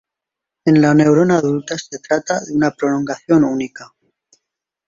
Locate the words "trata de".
1.99-2.55